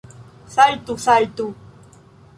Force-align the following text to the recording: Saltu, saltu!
Saltu, 0.55 0.97
saltu! 1.05 1.45